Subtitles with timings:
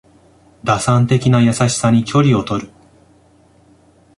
[0.63, 2.71] 打算的な優しさに距離をとる